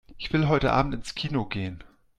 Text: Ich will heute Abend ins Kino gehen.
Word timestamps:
Ich 0.17 0.33
will 0.33 0.47
heute 0.47 0.71
Abend 0.73 0.95
ins 0.95 1.13
Kino 1.13 1.45
gehen. 1.45 1.83